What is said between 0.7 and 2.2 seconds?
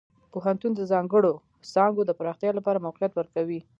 د ځانګړو څانګو د